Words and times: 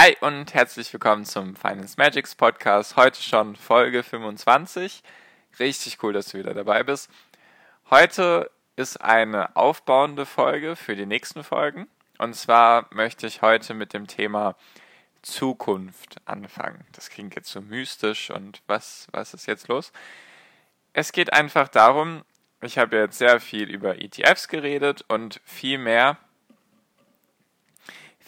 Hi 0.00 0.16
und 0.20 0.54
herzlich 0.54 0.92
willkommen 0.92 1.24
zum 1.24 1.56
Finance 1.56 1.96
Magics 1.98 2.36
Podcast. 2.36 2.94
Heute 2.94 3.20
schon 3.20 3.56
Folge 3.56 4.04
25. 4.04 5.02
Richtig 5.58 5.98
cool, 6.04 6.12
dass 6.12 6.28
du 6.28 6.38
wieder 6.38 6.54
dabei 6.54 6.84
bist. 6.84 7.10
Heute 7.90 8.48
ist 8.76 8.98
eine 8.98 9.56
aufbauende 9.56 10.24
Folge 10.24 10.76
für 10.76 10.94
die 10.94 11.04
nächsten 11.04 11.42
Folgen. 11.42 11.88
Und 12.16 12.36
zwar 12.36 12.86
möchte 12.92 13.26
ich 13.26 13.42
heute 13.42 13.74
mit 13.74 13.92
dem 13.92 14.06
Thema 14.06 14.54
Zukunft 15.22 16.20
anfangen. 16.26 16.86
Das 16.92 17.10
klingt 17.10 17.34
jetzt 17.34 17.50
so 17.50 17.60
mystisch 17.60 18.30
und 18.30 18.62
was, 18.68 19.08
was 19.10 19.34
ist 19.34 19.46
jetzt 19.46 19.66
los? 19.66 19.90
Es 20.92 21.10
geht 21.10 21.32
einfach 21.32 21.66
darum, 21.66 22.22
ich 22.62 22.78
habe 22.78 22.98
jetzt 22.98 23.18
sehr 23.18 23.40
viel 23.40 23.68
über 23.68 24.00
ETFs 24.00 24.46
geredet 24.46 25.04
und 25.08 25.40
viel 25.44 25.78
mehr 25.78 26.18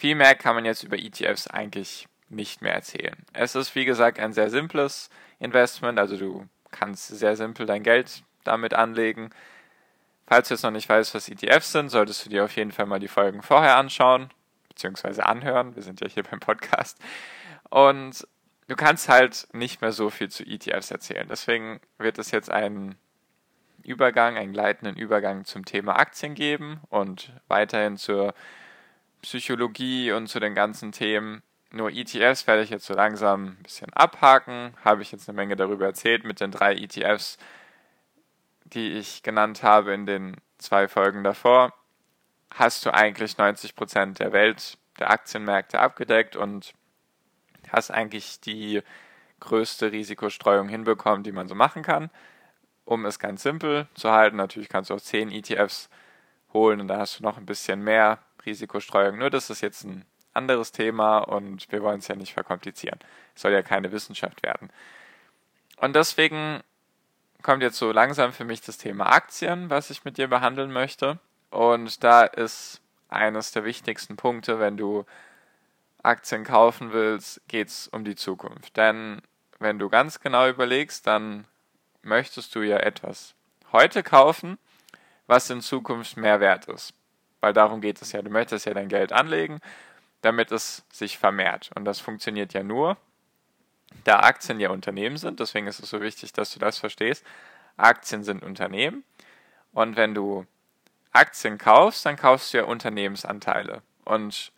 viel 0.01 0.15
mehr 0.15 0.33
kann 0.33 0.55
man 0.55 0.65
jetzt 0.65 0.81
über 0.81 0.97
ETFs 0.97 1.45
eigentlich 1.45 2.07
nicht 2.27 2.63
mehr 2.63 2.73
erzählen. 2.73 3.15
Es 3.33 3.53
ist, 3.53 3.75
wie 3.75 3.85
gesagt, 3.85 4.19
ein 4.19 4.33
sehr 4.33 4.49
simples 4.49 5.11
Investment, 5.37 5.99
also 5.99 6.17
du 6.17 6.47
kannst 6.71 7.09
sehr 7.09 7.35
simpel 7.35 7.67
dein 7.67 7.83
Geld 7.83 8.23
damit 8.43 8.73
anlegen. 8.73 9.29
Falls 10.25 10.47
du 10.47 10.55
jetzt 10.55 10.63
noch 10.63 10.71
nicht 10.71 10.89
weißt, 10.89 11.13
was 11.13 11.29
ETFs 11.29 11.71
sind, 11.71 11.89
solltest 11.89 12.25
du 12.25 12.31
dir 12.31 12.43
auf 12.45 12.55
jeden 12.55 12.71
Fall 12.71 12.87
mal 12.87 12.99
die 12.99 13.07
Folgen 13.07 13.43
vorher 13.43 13.77
anschauen, 13.77 14.31
beziehungsweise 14.69 15.27
anhören. 15.27 15.75
Wir 15.75 15.83
sind 15.83 16.01
ja 16.01 16.07
hier 16.07 16.23
beim 16.31 16.39
Podcast. 16.39 16.97
Und 17.69 18.27
du 18.69 18.75
kannst 18.75 19.07
halt 19.07 19.49
nicht 19.53 19.81
mehr 19.81 19.91
so 19.91 20.09
viel 20.09 20.29
zu 20.29 20.43
ETFs 20.43 20.89
erzählen. 20.89 21.27
Deswegen 21.29 21.79
wird 21.99 22.17
es 22.17 22.31
jetzt 22.31 22.49
einen 22.49 22.95
Übergang, 23.83 24.35
einen 24.35 24.51
gleitenden 24.51 24.97
Übergang 24.97 25.45
zum 25.45 25.63
Thema 25.63 25.99
Aktien 25.99 26.33
geben 26.33 26.81
und 26.89 27.31
weiterhin 27.47 27.97
zur 27.97 28.33
Psychologie 29.21 30.11
und 30.11 30.27
zu 30.27 30.39
den 30.39 30.55
ganzen 30.55 30.91
Themen. 30.91 31.43
Nur 31.71 31.91
ETFs 31.91 32.47
werde 32.47 32.63
ich 32.63 32.69
jetzt 32.69 32.85
so 32.85 32.93
langsam 32.93 33.45
ein 33.45 33.63
bisschen 33.63 33.93
abhaken. 33.93 34.73
Habe 34.83 35.01
ich 35.01 35.11
jetzt 35.11 35.29
eine 35.29 35.35
Menge 35.35 35.55
darüber 35.55 35.85
erzählt 35.85 36.25
mit 36.25 36.41
den 36.41 36.51
drei 36.51 36.75
ETFs, 36.75 37.37
die 38.65 38.91
ich 38.93 39.23
genannt 39.23 39.63
habe 39.63 39.93
in 39.93 40.05
den 40.05 40.35
zwei 40.57 40.87
Folgen 40.87 41.23
davor. 41.23 41.73
Hast 42.53 42.85
du 42.85 42.93
eigentlich 42.93 43.33
90% 43.33 44.15
der 44.17 44.33
Welt, 44.33 44.77
der 44.99 45.11
Aktienmärkte 45.11 45.79
abgedeckt 45.79 46.35
und 46.35 46.73
hast 47.69 47.91
eigentlich 47.91 48.41
die 48.41 48.81
größte 49.39 49.91
Risikostreuung 49.91 50.67
hinbekommen, 50.67 51.23
die 51.23 51.31
man 51.31 51.47
so 51.47 51.55
machen 51.55 51.83
kann. 51.83 52.09
Um 52.83 53.05
es 53.05 53.19
ganz 53.19 53.43
simpel 53.43 53.87
zu 53.93 54.11
halten, 54.11 54.37
natürlich 54.37 54.69
kannst 54.69 54.89
du 54.89 54.95
auch 54.95 55.01
10 55.01 55.31
ETFs 55.31 55.89
holen 56.53 56.81
und 56.81 56.87
da 56.87 56.97
hast 56.97 57.19
du 57.19 57.23
noch 57.23 57.37
ein 57.37 57.45
bisschen 57.45 57.81
mehr 57.81 58.19
Risikostreuung. 58.45 59.17
Nur 59.17 59.29
das 59.29 59.49
ist 59.49 59.61
jetzt 59.61 59.83
ein 59.83 60.05
anderes 60.33 60.71
Thema 60.71 61.19
und 61.19 61.71
wir 61.71 61.81
wollen 61.81 61.99
es 61.99 62.07
ja 62.07 62.15
nicht 62.15 62.33
verkomplizieren. 62.33 62.99
Es 63.35 63.41
soll 63.41 63.51
ja 63.51 63.61
keine 63.61 63.91
Wissenschaft 63.91 64.43
werden. 64.43 64.71
Und 65.77 65.95
deswegen 65.95 66.61
kommt 67.41 67.63
jetzt 67.63 67.77
so 67.77 67.91
langsam 67.91 68.33
für 68.33 68.45
mich 68.45 68.61
das 68.61 68.77
Thema 68.77 69.11
Aktien, 69.11 69.69
was 69.69 69.89
ich 69.89 70.05
mit 70.05 70.17
dir 70.17 70.27
behandeln 70.27 70.71
möchte. 70.71 71.19
Und 71.49 72.03
da 72.03 72.23
ist 72.23 72.81
eines 73.09 73.51
der 73.51 73.65
wichtigsten 73.65 74.15
Punkte, 74.15 74.59
wenn 74.59 74.77
du 74.77 75.05
Aktien 76.03 76.43
kaufen 76.43 76.93
willst, 76.93 77.41
geht 77.47 77.67
es 77.67 77.87
um 77.87 78.05
die 78.05 78.15
Zukunft. 78.15 78.77
Denn 78.77 79.21
wenn 79.59 79.79
du 79.79 79.89
ganz 79.89 80.19
genau 80.19 80.47
überlegst, 80.47 81.05
dann 81.07 81.45
möchtest 82.03 82.55
du 82.55 82.61
ja 82.61 82.77
etwas 82.77 83.35
heute 83.71 84.01
kaufen, 84.01 84.57
was 85.27 85.49
in 85.49 85.61
Zukunft 85.61 86.17
mehr 86.17 86.39
wert 86.39 86.65
ist 86.65 86.93
weil 87.41 87.53
darum 87.53 87.81
geht 87.81 88.01
es 88.01 88.11
ja. 88.13 88.21
Du 88.21 88.29
möchtest 88.29 88.65
ja 88.65 88.73
dein 88.73 88.87
Geld 88.87 89.11
anlegen, 89.11 89.59
damit 90.21 90.51
es 90.51 90.83
sich 90.91 91.17
vermehrt. 91.17 91.71
Und 91.75 91.85
das 91.85 91.99
funktioniert 91.99 92.53
ja 92.53 92.63
nur, 92.63 92.97
da 94.03 94.21
Aktien 94.21 94.59
ja 94.59 94.69
Unternehmen 94.69 95.17
sind. 95.17 95.39
Deswegen 95.39 95.67
ist 95.67 95.79
es 95.79 95.89
so 95.89 96.01
wichtig, 96.01 96.31
dass 96.33 96.53
du 96.53 96.59
das 96.59 96.77
verstehst. 96.77 97.25
Aktien 97.77 98.23
sind 98.23 98.43
Unternehmen. 98.43 99.03
Und 99.73 99.95
wenn 99.97 100.13
du 100.13 100.45
Aktien 101.11 101.57
kaufst, 101.57 102.05
dann 102.05 102.15
kaufst 102.15 102.53
du 102.53 102.59
ja 102.59 102.63
Unternehmensanteile. 102.63 103.81
Und 104.05 104.51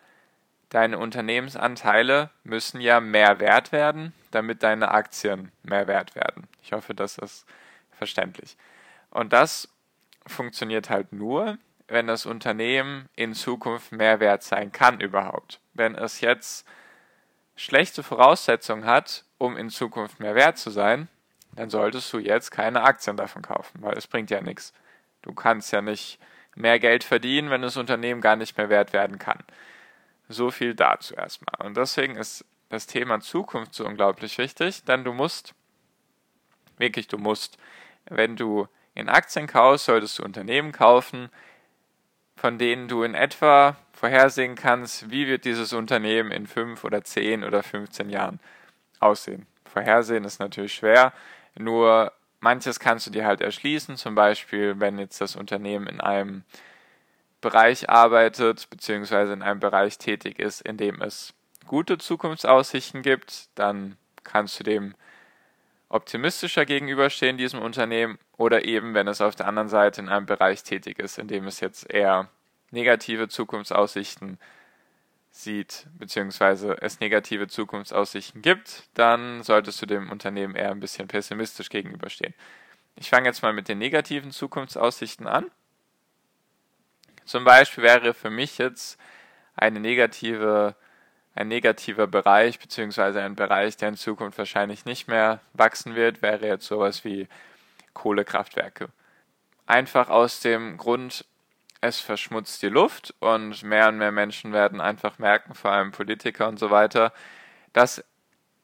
deine 0.69 0.97
Unternehmensanteile 0.97 2.29
müssen 2.43 2.81
ja 2.81 2.99
mehr 2.99 3.39
wert 3.39 3.71
werden, 3.71 4.13
damit 4.31 4.63
deine 4.63 4.91
Aktien 4.91 5.51
mehr 5.63 5.87
wert 5.87 6.15
werden. 6.15 6.47
Ich 6.61 6.73
hoffe, 6.73 6.93
das 6.93 7.17
ist 7.17 7.45
verständlich. 7.91 8.57
Und 9.09 9.33
das 9.33 9.69
funktioniert 10.25 10.89
halt 10.89 11.13
nur, 11.13 11.57
wenn 11.93 12.07
das 12.07 12.25
Unternehmen 12.25 13.07
in 13.15 13.35
Zukunft 13.35 13.91
mehr 13.91 14.19
wert 14.19 14.41
sein 14.41 14.71
kann 14.71 14.99
überhaupt. 14.99 15.59
Wenn 15.73 15.93
es 15.93 16.21
jetzt 16.21 16.65
schlechte 17.55 18.01
Voraussetzungen 18.01 18.85
hat, 18.85 19.25
um 19.37 19.55
in 19.55 19.69
Zukunft 19.69 20.19
mehr 20.19 20.33
wert 20.33 20.57
zu 20.57 20.71
sein, 20.71 21.07
dann 21.55 21.69
solltest 21.69 22.11
du 22.11 22.17
jetzt 22.17 22.49
keine 22.49 22.81
Aktien 22.81 23.15
davon 23.15 23.43
kaufen, 23.43 23.83
weil 23.83 23.95
es 23.95 24.07
bringt 24.07 24.31
ja 24.31 24.41
nichts. 24.41 24.73
Du 25.21 25.33
kannst 25.33 25.71
ja 25.71 25.83
nicht 25.83 26.17
mehr 26.55 26.79
Geld 26.79 27.03
verdienen, 27.03 27.51
wenn 27.51 27.61
das 27.61 27.77
Unternehmen 27.77 28.21
gar 28.21 28.37
nicht 28.37 28.57
mehr 28.57 28.69
wert 28.69 28.91
werden 28.91 29.19
kann. 29.19 29.43
So 30.29 30.49
viel 30.49 30.73
dazu 30.73 31.13
erstmal. 31.13 31.63
Und 31.63 31.77
deswegen 31.77 32.15
ist 32.15 32.43
das 32.69 32.87
Thema 32.87 33.19
Zukunft 33.19 33.75
so 33.75 33.85
unglaublich 33.85 34.39
wichtig, 34.39 34.83
denn 34.85 35.03
du 35.03 35.13
musst, 35.13 35.53
wirklich 36.77 37.07
du 37.07 37.19
musst, 37.19 37.59
wenn 38.05 38.35
du 38.35 38.67
in 38.95 39.09
Aktien 39.09 39.45
kaufst, 39.45 39.85
solltest 39.85 40.17
du 40.17 40.23
Unternehmen 40.23 40.71
kaufen, 40.71 41.29
von 42.35 42.57
denen 42.57 42.87
du 42.87 43.03
in 43.03 43.15
etwa 43.15 43.77
vorhersehen 43.93 44.55
kannst, 44.55 45.09
wie 45.11 45.27
wird 45.27 45.45
dieses 45.45 45.73
Unternehmen 45.73 46.31
in 46.31 46.47
fünf 46.47 46.83
oder 46.83 47.03
zehn 47.03 47.43
oder 47.43 47.63
15 47.63 48.09
Jahren 48.09 48.39
aussehen. 48.99 49.45
Vorhersehen 49.65 50.23
ist 50.23 50.39
natürlich 50.39 50.73
schwer, 50.73 51.13
nur 51.55 52.11
manches 52.39 52.79
kannst 52.79 53.07
du 53.07 53.11
dir 53.11 53.25
halt 53.25 53.41
erschließen, 53.41 53.95
zum 53.95 54.15
Beispiel 54.15 54.79
wenn 54.79 54.99
jetzt 54.99 55.21
das 55.21 55.35
Unternehmen 55.35 55.87
in 55.87 56.01
einem 56.01 56.43
Bereich 57.41 57.89
arbeitet, 57.89 58.69
beziehungsweise 58.69 59.33
in 59.33 59.41
einem 59.41 59.59
Bereich 59.59 59.97
tätig 59.97 60.39
ist, 60.39 60.61
in 60.61 60.77
dem 60.77 61.01
es 61.01 61.33
gute 61.67 61.97
Zukunftsaussichten 61.97 63.01
gibt, 63.01 63.47
dann 63.55 63.97
kannst 64.23 64.59
du 64.59 64.63
dem 64.63 64.95
optimistischer 65.93 66.65
gegenüberstehen, 66.65 67.37
diesem 67.37 67.61
Unternehmen, 67.61 68.17
oder 68.35 68.65
eben, 68.65 68.95
wenn 68.95 69.07
es 69.07 69.21
auf 69.21 69.35
der 69.35 69.47
anderen 69.47 69.69
Seite 69.69 70.01
in 70.01 70.09
einem 70.09 70.25
Bereich 70.25 70.63
tätig 70.63 70.97
ist, 70.97 71.19
in 71.19 71.27
dem 71.27 71.45
es 71.45 71.59
jetzt 71.59 71.89
eher 71.89 72.29
negative 72.71 73.27
Zukunftsaussichten 73.27 74.39
sieht, 75.29 75.87
beziehungsweise 75.97 76.81
es 76.81 76.99
negative 76.99 77.47
Zukunftsaussichten 77.47 78.41
gibt, 78.41 78.89
dann 78.95 79.43
solltest 79.43 79.81
du 79.81 79.85
dem 79.85 80.09
Unternehmen 80.09 80.55
eher 80.55 80.71
ein 80.71 80.79
bisschen 80.79 81.07
pessimistisch 81.07 81.69
gegenüberstehen. 81.69 82.33
Ich 82.95 83.09
fange 83.09 83.27
jetzt 83.27 83.43
mal 83.43 83.53
mit 83.53 83.67
den 83.67 83.77
negativen 83.77 84.31
Zukunftsaussichten 84.31 85.27
an. 85.27 85.51
Zum 87.25 87.43
Beispiel 87.43 87.83
wäre 87.83 88.15
für 88.15 88.31
mich 88.31 88.57
jetzt 88.57 88.99
eine 89.55 89.79
negative 89.79 90.75
ein 91.35 91.47
negativer 91.47 92.07
Bereich, 92.07 92.59
beziehungsweise 92.59 93.21
ein 93.21 93.35
Bereich, 93.35 93.77
der 93.77 93.89
in 93.89 93.95
Zukunft 93.95 94.37
wahrscheinlich 94.37 94.85
nicht 94.85 95.07
mehr 95.07 95.39
wachsen 95.53 95.95
wird, 95.95 96.21
wäre 96.21 96.45
jetzt 96.47 96.65
sowas 96.65 97.03
wie 97.03 97.27
Kohlekraftwerke. 97.93 98.89
Einfach 99.65 100.09
aus 100.09 100.41
dem 100.41 100.77
Grund, 100.77 101.25
es 101.81 101.99
verschmutzt 101.99 102.61
die 102.61 102.69
Luft 102.69 103.13
und 103.19 103.63
mehr 103.63 103.89
und 103.89 103.97
mehr 103.97 104.11
Menschen 104.11 104.53
werden 104.53 104.79
einfach 104.79 105.19
merken, 105.19 105.55
vor 105.55 105.71
allem 105.71 105.91
Politiker 105.91 106.47
und 106.47 106.59
so 106.59 106.69
weiter, 106.69 107.13
dass 107.73 108.03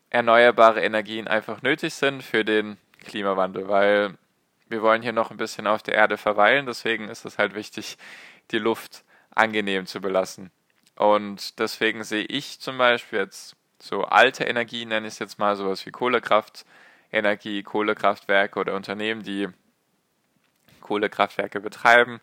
erneuerbare 0.09 0.81
Energien 0.81 1.27
einfach 1.27 1.61
nötig 1.61 1.93
sind 1.93 2.23
für 2.23 2.45
den 2.45 2.77
Klimawandel, 2.99 3.67
weil 3.67 4.17
wir 4.67 4.81
wollen 4.81 5.01
hier 5.01 5.13
noch 5.13 5.31
ein 5.31 5.37
bisschen 5.37 5.67
auf 5.67 5.81
der 5.83 5.95
Erde 5.95 6.17
verweilen, 6.17 6.65
deswegen 6.65 7.09
ist 7.09 7.25
es 7.25 7.37
halt 7.37 7.55
wichtig, 7.55 7.97
die 8.51 8.59
Luft 8.59 9.03
angenehm 9.31 9.85
zu 9.85 9.99
belassen. 10.01 10.51
Und 10.99 11.59
deswegen 11.59 12.03
sehe 12.03 12.25
ich 12.25 12.59
zum 12.59 12.77
Beispiel 12.77 13.19
jetzt 13.19 13.55
so 13.81 14.03
alte 14.03 14.43
Energie, 14.43 14.85
nenne 14.85 15.07
ich 15.07 15.13
es 15.13 15.19
jetzt 15.19 15.39
mal, 15.39 15.55
sowas 15.55 15.85
wie 15.85 15.91
Kohlekraftenergie, 15.91 17.63
Kohlekraftwerke 17.63 18.59
oder 18.59 18.75
Unternehmen, 18.75 19.23
die 19.23 19.47
Kohlekraftwerke 20.81 21.61
betreiben, 21.61 22.19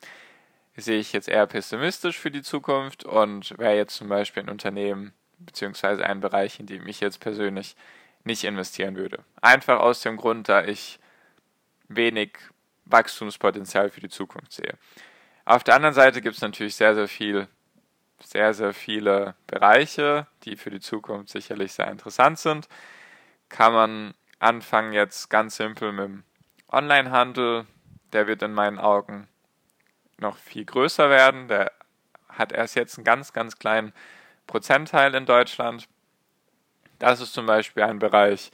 sehe 0.77 0.99
ich 0.99 1.15
jetzt 1.15 1.27
eher 1.27 1.47
pessimistisch 1.47 2.19
für 2.19 2.31
die 2.31 2.43
Zukunft 2.43 3.05
und 3.05 3.59
wäre 3.59 3.77
jetzt 3.77 3.97
zum 3.97 4.11
Beispiel 4.11 4.43
ein 4.43 4.51
Unternehmen 4.51 5.15
beziehungsweise 5.39 6.05
ein 6.05 6.21
Bereich, 6.21 6.61
in 6.61 6.67
dem 6.67 6.87
ich 6.87 7.01
jetzt 7.01 7.21
persönlich 7.21 7.77
nicht 8.25 8.45
investieren 8.45 8.97
würde. 8.97 9.25
Einfach 9.41 9.81
aus 9.81 10.03
dem 10.03 10.19
Grund, 10.19 10.51
da 10.51 10.63
ich 10.63 10.99
wenig 11.89 12.37
Wachstumspotenzial 12.85 13.89
für 13.89 14.01
die 14.01 14.11
Zukunft 14.11 14.53
sehe. 14.53 14.75
Auf 15.47 15.65
der 15.65 15.77
anderen 15.77 15.95
Seite 15.95 16.21
gibt 16.21 16.37
es 16.37 16.43
natürlich 16.43 16.75
sehr, 16.75 16.95
sehr 16.95 17.09
viel, 17.09 17.49
sehr, 18.21 18.55
sehr 18.55 18.73
viele 18.73 19.35
Bereiche, 19.47 20.27
die 20.45 20.57
für 20.57 20.71
die 20.71 20.81
Zukunft 20.81 21.31
sicherlich 21.31 21.73
sehr 21.73 21.91
interessant 21.91 22.39
sind. 22.39 22.69
Kann 23.49 23.73
man 23.73 24.15
anfangen 24.39 24.93
jetzt 24.93 25.31
ganz 25.31 25.57
simpel 25.57 25.93
mit 25.93 26.05
dem 26.05 26.25
Onlinehandel. 26.71 27.67
Der 28.13 28.27
wird 28.27 28.43
in 28.43 28.53
meinen 28.53 28.79
Augen 28.79 29.29
noch 30.19 30.37
viel 30.37 30.65
größer 30.65 31.11
werden. 31.11 31.49
Der 31.49 31.73
hat 32.29 32.53
erst 32.53 32.77
jetzt 32.77 32.99
einen 32.99 33.05
ganz, 33.05 33.33
ganz 33.33 33.59
kleinen 33.59 33.93
Prozentteil 34.47 35.15
in 35.15 35.27
Deutschland. 35.27 35.89
Das 36.99 37.21
ist 37.21 37.35
zum 37.35 37.47
Beispiel 37.47 37.83
ein 37.83 37.99
Bereich, 37.99 38.51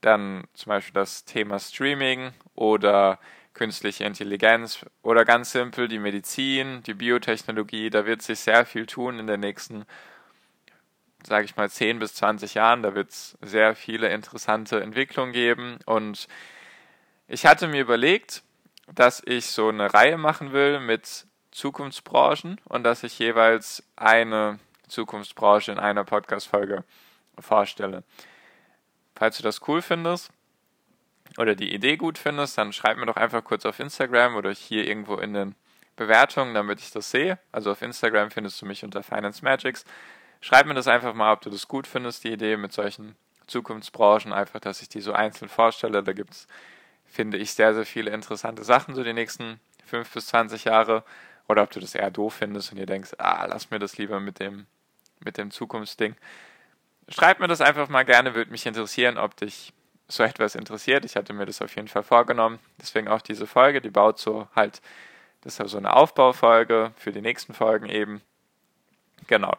dann 0.00 0.44
zum 0.54 0.70
Beispiel 0.70 0.94
das 0.94 1.24
Thema 1.24 1.58
Streaming 1.58 2.32
oder 2.54 3.18
künstliche 3.56 4.04
Intelligenz 4.04 4.84
oder 5.02 5.24
ganz 5.24 5.50
simpel 5.50 5.88
die 5.88 5.98
Medizin, 5.98 6.82
die 6.82 6.94
Biotechnologie. 6.94 7.88
Da 7.88 8.04
wird 8.04 8.20
sich 8.20 8.38
sehr 8.38 8.66
viel 8.66 8.84
tun 8.86 9.18
in 9.18 9.26
den 9.26 9.40
nächsten, 9.40 9.86
sage 11.24 11.46
ich 11.46 11.56
mal, 11.56 11.70
10 11.70 11.98
bis 11.98 12.14
20 12.14 12.54
Jahren. 12.54 12.82
Da 12.82 12.94
wird 12.94 13.10
es 13.10 13.36
sehr 13.40 13.74
viele 13.74 14.10
interessante 14.10 14.80
Entwicklungen 14.80 15.32
geben. 15.32 15.78
Und 15.86 16.28
ich 17.28 17.46
hatte 17.46 17.66
mir 17.66 17.80
überlegt, 17.80 18.42
dass 18.94 19.22
ich 19.24 19.46
so 19.46 19.70
eine 19.70 19.92
Reihe 19.92 20.18
machen 20.18 20.52
will 20.52 20.78
mit 20.78 21.26
Zukunftsbranchen 21.50 22.60
und 22.66 22.84
dass 22.84 23.02
ich 23.04 23.18
jeweils 23.18 23.82
eine 23.96 24.58
Zukunftsbranche 24.86 25.72
in 25.72 25.78
einer 25.78 26.04
Podcast-Folge 26.04 26.84
vorstelle. 27.38 28.04
Falls 29.14 29.38
du 29.38 29.42
das 29.42 29.66
cool 29.66 29.80
findest 29.80 30.30
oder 31.38 31.54
die 31.54 31.74
Idee 31.74 31.96
gut 31.96 32.18
findest, 32.18 32.58
dann 32.58 32.72
schreib 32.72 32.96
mir 32.96 33.06
doch 33.06 33.16
einfach 33.16 33.44
kurz 33.44 33.66
auf 33.66 33.78
Instagram 33.80 34.36
oder 34.36 34.52
hier 34.52 34.86
irgendwo 34.86 35.16
in 35.16 35.34
den 35.34 35.54
Bewertungen, 35.96 36.54
damit 36.54 36.80
ich 36.80 36.90
das 36.90 37.10
sehe. 37.10 37.38
Also 37.52 37.72
auf 37.72 37.82
Instagram 37.82 38.30
findest 38.30 38.60
du 38.60 38.66
mich 38.66 38.84
unter 38.84 39.02
Finance 39.02 39.44
Magics. 39.44 39.84
Schreib 40.40 40.66
mir 40.66 40.74
das 40.74 40.86
einfach 40.86 41.14
mal, 41.14 41.32
ob 41.32 41.40
du 41.40 41.50
das 41.50 41.66
gut 41.66 41.86
findest, 41.86 42.24
die 42.24 42.32
Idee 42.32 42.56
mit 42.56 42.72
solchen 42.72 43.16
Zukunftsbranchen, 43.46 44.32
einfach, 44.32 44.60
dass 44.60 44.82
ich 44.82 44.88
die 44.88 45.00
so 45.00 45.12
einzeln 45.12 45.48
vorstelle. 45.48 46.02
Da 46.02 46.12
gibt 46.12 46.32
es, 46.32 46.46
finde 47.06 47.38
ich, 47.38 47.52
sehr, 47.52 47.74
sehr 47.74 47.86
viele 47.86 48.10
interessante 48.10 48.64
Sachen 48.64 48.94
so 48.94 49.02
die 49.02 49.12
nächsten 49.12 49.60
5 49.86 50.12
bis 50.12 50.26
20 50.26 50.64
Jahre. 50.64 51.04
Oder 51.48 51.62
ob 51.62 51.70
du 51.70 51.80
das 51.80 51.94
eher 51.94 52.10
doof 52.10 52.34
findest 52.34 52.72
und 52.72 52.78
dir 52.78 52.86
denkst, 52.86 53.12
ah, 53.18 53.46
lass 53.46 53.70
mir 53.70 53.78
das 53.78 53.98
lieber 53.98 54.20
mit 54.20 54.40
dem, 54.40 54.66
mit 55.20 55.38
dem 55.38 55.50
Zukunftsding. 55.50 56.16
Schreib 57.08 57.38
mir 57.38 57.46
das 57.46 57.60
einfach 57.60 57.88
mal 57.88 58.04
gerne, 58.04 58.34
würde 58.34 58.50
mich 58.50 58.66
interessieren, 58.66 59.16
ob 59.16 59.36
dich 59.36 59.72
so 60.08 60.22
etwas 60.22 60.54
interessiert. 60.54 61.04
Ich 61.04 61.16
hatte 61.16 61.32
mir 61.32 61.46
das 61.46 61.62
auf 61.62 61.74
jeden 61.74 61.88
Fall 61.88 62.02
vorgenommen. 62.02 62.58
Deswegen 62.80 63.08
auch 63.08 63.22
diese 63.22 63.46
Folge, 63.46 63.80
die 63.80 63.90
baut 63.90 64.18
so 64.18 64.48
halt, 64.54 64.80
das 65.42 65.54
ist 65.54 65.58
ja 65.58 65.68
so 65.68 65.78
eine 65.78 65.94
Aufbaufolge 65.94 66.92
für 66.96 67.12
die 67.12 67.20
nächsten 67.20 67.54
Folgen 67.54 67.88
eben. 67.88 68.22
Genau. 69.26 69.52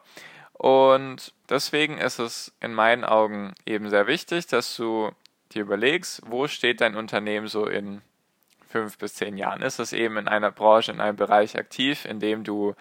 Und 0.53 1.33
deswegen 1.49 1.97
ist 1.97 2.19
es 2.19 2.53
in 2.59 2.73
meinen 2.73 3.03
Augen 3.03 3.53
eben 3.65 3.89
sehr 3.89 4.07
wichtig, 4.07 4.47
dass 4.47 4.75
du 4.75 5.11
dir 5.51 5.61
überlegst, 5.61 6.21
wo 6.25 6.47
steht 6.47 6.81
dein 6.81 6.95
Unternehmen 6.95 7.47
so 7.47 7.67
in 7.67 8.01
fünf 8.67 8.97
bis 8.97 9.15
zehn 9.15 9.37
Jahren? 9.37 9.61
Ist 9.61 9.79
es 9.79 9.93
eben 9.93 10.17
in 10.17 10.27
einer 10.27 10.51
Branche, 10.51 10.91
in 10.91 10.99
einem 10.99 11.15
Bereich 11.15 11.57
aktiv, 11.57 12.05
in 12.05 12.19
dem 12.19 12.43
du 12.43 12.73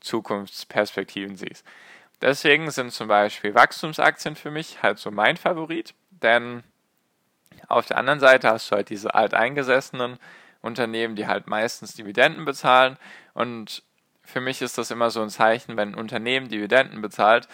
Zukunftsperspektiven 0.00 1.36
siehst? 1.36 1.64
Deswegen 2.20 2.70
sind 2.70 2.92
zum 2.92 3.08
Beispiel 3.08 3.54
Wachstumsaktien 3.54 4.34
für 4.34 4.50
mich 4.50 4.82
halt 4.82 4.98
so 4.98 5.10
mein 5.10 5.36
Favorit, 5.36 5.94
denn 6.10 6.62
auf 7.68 7.86
der 7.86 7.98
anderen 7.98 8.20
Seite 8.20 8.48
hast 8.48 8.70
du 8.70 8.76
halt 8.76 8.90
diese 8.90 9.14
alteingesessenen 9.14 10.18
Unternehmen, 10.60 11.16
die 11.16 11.26
halt 11.26 11.46
meistens 11.46 11.94
Dividenden 11.94 12.44
bezahlen 12.44 12.96
und 13.34 13.82
für 14.24 14.40
mich 14.40 14.62
ist 14.62 14.78
das 14.78 14.90
immer 14.90 15.10
so 15.10 15.20
ein 15.20 15.28
Zeichen, 15.28 15.76
wenn 15.76 15.90
ein 15.90 15.94
Unternehmen 15.94 16.48
Dividenden 16.48 17.02
bezahlt, 17.02 17.46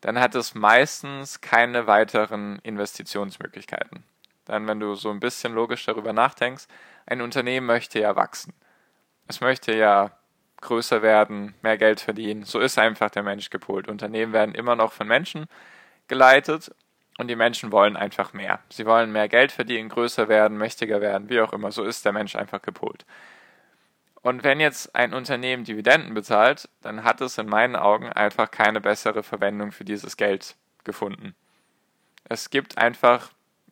dann 0.00 0.18
hat 0.20 0.34
es 0.34 0.54
meistens 0.54 1.40
keine 1.40 1.86
weiteren 1.86 2.58
Investitionsmöglichkeiten. 2.62 4.04
Dann, 4.44 4.66
wenn 4.66 4.80
du 4.80 4.94
so 4.94 5.10
ein 5.10 5.20
bisschen 5.20 5.54
logisch 5.54 5.84
darüber 5.84 6.12
nachdenkst, 6.12 6.66
ein 7.06 7.20
Unternehmen 7.20 7.66
möchte 7.66 8.00
ja 8.00 8.16
wachsen. 8.16 8.52
Es 9.26 9.40
möchte 9.40 9.74
ja 9.76 10.10
größer 10.60 11.02
werden, 11.02 11.54
mehr 11.62 11.78
Geld 11.78 12.00
verdienen. 12.00 12.44
So 12.44 12.58
ist 12.58 12.78
einfach 12.78 13.10
der 13.10 13.22
Mensch 13.22 13.50
gepolt. 13.50 13.88
Unternehmen 13.88 14.32
werden 14.32 14.54
immer 14.54 14.74
noch 14.74 14.92
von 14.92 15.06
Menschen 15.06 15.46
geleitet 16.08 16.74
und 17.18 17.28
die 17.28 17.36
Menschen 17.36 17.72
wollen 17.72 17.96
einfach 17.96 18.32
mehr. 18.32 18.60
Sie 18.70 18.86
wollen 18.86 19.12
mehr 19.12 19.28
Geld 19.28 19.52
verdienen, 19.52 19.88
größer 19.88 20.28
werden, 20.28 20.56
mächtiger 20.56 21.00
werden, 21.00 21.28
wie 21.28 21.40
auch 21.40 21.52
immer. 21.52 21.72
So 21.72 21.84
ist 21.84 22.04
der 22.04 22.12
Mensch 22.12 22.36
einfach 22.36 22.62
gepolt. 22.62 23.04
Und 24.22 24.44
wenn 24.44 24.60
jetzt 24.60 24.94
ein 24.94 25.12
Unternehmen 25.12 25.64
Dividenden 25.64 26.14
bezahlt, 26.14 26.68
dann 26.80 27.04
hat 27.04 27.20
es 27.20 27.38
in 27.38 27.46
meinen 27.46 27.76
Augen 27.76 28.08
einfach 28.12 28.50
keine 28.50 28.80
bessere 28.80 29.22
Verwendung 29.22 29.72
für 29.72 29.84
dieses 29.84 30.16
Geld 30.16 30.56
gefunden. 30.84 31.34
Es 32.24 32.50
gibt 32.50 32.78
einfach 32.78 33.30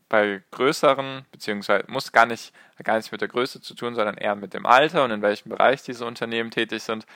bei 0.08 0.42
größeren, 0.50 1.24
beziehungsweise 1.30 1.84
muss 1.88 2.12
gar 2.12 2.26
nicht, 2.26 2.52
gar 2.82 2.96
nichts 2.96 3.12
mit 3.12 3.20
der 3.20 3.28
Größe 3.28 3.60
zu 3.60 3.74
tun, 3.74 3.94
sondern 3.94 4.16
eher 4.16 4.34
mit 4.34 4.54
dem 4.54 4.66
Alter 4.66 5.04
und 5.04 5.10
in 5.10 5.22
welchem 5.22 5.50
Bereich 5.50 5.82
diese 5.82 6.04
Unternehmen 6.04 6.50
tätig 6.50 6.82
sind, 6.82 7.06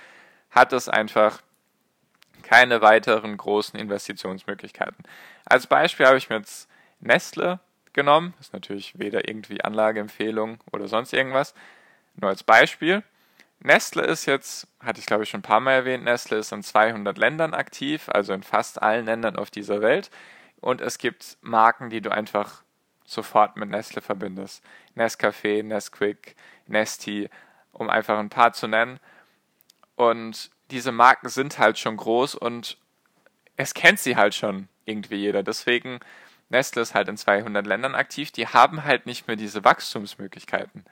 hat 0.50 0.72
es 0.72 0.88
einfach 0.88 1.40
keine 2.40 2.80
weiteren 2.80 3.36
großen 3.36 3.78
Investitionsmöglichkeiten. 3.78 5.04
Als 5.44 5.66
Beispiel 5.66 6.06
habe 6.06 6.18
ich 6.18 6.28
mir 6.30 6.36
jetzt 6.36 6.68
Nestle 7.00 7.60
genommen. 7.92 8.34
Das 8.38 8.48
ist 8.48 8.52
natürlich 8.52 8.98
weder 8.98 9.28
irgendwie 9.28 9.62
Anlageempfehlung 9.62 10.58
oder 10.72 10.88
sonst 10.88 11.12
irgendwas. 11.12 11.54
Nur 12.16 12.30
als 12.30 12.42
Beispiel. 12.42 13.02
Nestle 13.60 14.02
ist 14.02 14.26
jetzt, 14.26 14.66
hatte 14.80 15.00
ich 15.00 15.06
glaube 15.06 15.24
ich 15.24 15.30
schon 15.30 15.40
ein 15.40 15.42
paar 15.42 15.60
Mal 15.60 15.72
erwähnt, 15.72 16.04
Nestle 16.04 16.38
ist 16.38 16.52
in 16.52 16.62
200 16.62 17.18
Ländern 17.18 17.52
aktiv, 17.52 18.08
also 18.08 18.32
in 18.32 18.42
fast 18.42 18.80
allen 18.80 19.04
Ländern 19.04 19.36
auf 19.36 19.50
dieser 19.50 19.82
Welt. 19.82 20.10
Und 20.60 20.80
es 20.80 20.98
gibt 20.98 21.36
Marken, 21.42 21.90
die 21.90 22.00
du 22.00 22.10
einfach 22.10 22.62
sofort 23.04 23.56
mit 23.56 23.68
Nestle 23.68 24.00
verbindest. 24.00 24.62
Nescafé, 24.96 25.62
Nesquik, 25.62 26.36
Nesti, 26.66 27.28
um 27.72 27.90
einfach 27.90 28.18
ein 28.18 28.30
paar 28.30 28.52
zu 28.52 28.66
nennen. 28.66 28.98
Und 29.96 30.50
diese 30.70 30.92
Marken 30.92 31.28
sind 31.28 31.58
halt 31.58 31.78
schon 31.78 31.96
groß 31.96 32.34
und 32.34 32.78
es 33.56 33.74
kennt 33.74 33.98
sie 33.98 34.16
halt 34.16 34.34
schon 34.34 34.68
irgendwie 34.84 35.16
jeder. 35.16 35.42
Deswegen, 35.42 36.00
Nestle 36.48 36.82
ist 36.82 36.94
halt 36.94 37.08
in 37.08 37.16
200 37.16 37.66
Ländern 37.66 37.94
aktiv. 37.94 38.30
Die 38.30 38.48
haben 38.48 38.84
halt 38.84 39.06
nicht 39.06 39.26
mehr 39.26 39.36
diese 39.36 39.64
Wachstumsmöglichkeiten. 39.64 40.84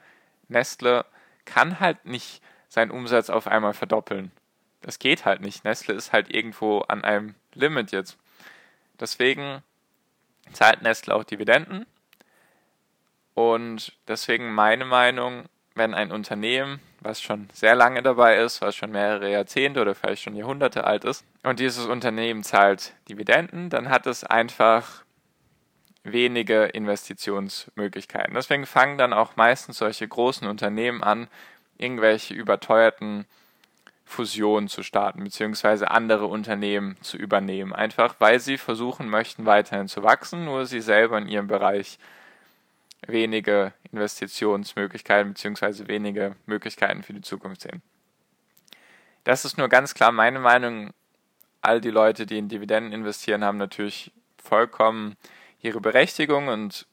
Nestle 0.47 1.05
kann 1.45 1.79
halt 1.79 2.05
nicht 2.05 2.41
seinen 2.67 2.91
Umsatz 2.91 3.29
auf 3.29 3.47
einmal 3.47 3.73
verdoppeln. 3.73 4.31
Das 4.81 4.99
geht 4.99 5.25
halt 5.25 5.41
nicht. 5.41 5.63
Nestle 5.63 5.93
ist 5.95 6.13
halt 6.13 6.33
irgendwo 6.33 6.79
an 6.81 7.03
einem 7.03 7.35
Limit 7.53 7.91
jetzt. 7.91 8.17
Deswegen 8.99 9.63
zahlt 10.53 10.81
Nestle 10.81 11.15
auch 11.15 11.23
Dividenden 11.23 11.85
und 13.33 13.93
deswegen 14.07 14.53
meine 14.53 14.83
Meinung, 14.83 15.45
wenn 15.73 15.93
ein 15.93 16.11
Unternehmen, 16.11 16.81
was 17.01 17.21
schon 17.21 17.49
sehr 17.53 17.75
lange 17.75 18.03
dabei 18.03 18.37
ist, 18.37 18.61
was 18.61 18.75
schon 18.75 18.91
mehrere 18.91 19.31
Jahrzehnte 19.31 19.81
oder 19.81 19.95
vielleicht 19.95 20.23
schon 20.23 20.35
Jahrhunderte 20.35 20.83
alt 20.83 21.03
ist, 21.05 21.25
und 21.43 21.59
dieses 21.59 21.85
Unternehmen 21.85 22.43
zahlt 22.43 22.93
Dividenden, 23.07 23.69
dann 23.69 23.89
hat 23.89 24.07
es 24.07 24.23
einfach 24.23 25.03
wenige 26.03 26.65
Investitionsmöglichkeiten. 26.65 28.33
Deswegen 28.33 28.65
fangen 28.65 28.97
dann 28.97 29.13
auch 29.13 29.35
meistens 29.35 29.77
solche 29.77 30.07
großen 30.07 30.47
Unternehmen 30.47 31.03
an, 31.03 31.27
irgendwelche 31.77 32.33
überteuerten 32.33 33.25
Fusionen 34.05 34.69
zu 34.69 34.81
starten, 34.81 35.23
beziehungsweise 35.23 35.91
andere 35.91 36.25
Unternehmen 36.25 36.97
zu 37.01 37.15
übernehmen. 37.17 37.73
Einfach 37.73 38.15
weil 38.19 38.39
sie 38.39 38.57
versuchen 38.57 39.07
möchten, 39.07 39.45
weiterhin 39.45 39.87
zu 39.87 40.03
wachsen, 40.03 40.45
nur 40.45 40.65
sie 40.65 40.81
selber 40.81 41.17
in 41.19 41.27
ihrem 41.27 41.47
Bereich 41.47 41.99
wenige 43.11 43.73
Investitionsmöglichkeiten 43.91 45.33
bzw. 45.33 45.87
wenige 45.87 46.35
Möglichkeiten 46.45 47.03
für 47.03 47.13
die 47.13 47.21
Zukunft 47.21 47.61
sehen. 47.61 47.81
Das 49.23 49.45
ist 49.45 49.57
nur 49.57 49.69
ganz 49.69 49.93
klar 49.93 50.11
meine 50.11 50.39
Meinung. 50.39 50.91
All 51.61 51.81
die 51.81 51.91
Leute, 51.91 52.25
die 52.25 52.37
in 52.37 52.47
Dividenden 52.47 52.93
investieren, 52.93 53.43
haben 53.43 53.57
natürlich 53.57 54.13
vollkommen 54.41 55.17
ihre 55.61 55.81
Berechtigung 55.81 56.47
und 56.47 56.87